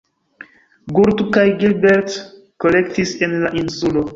[0.99, 2.17] Gould kaj Gilbert
[2.65, 4.07] kolektis en la insulo.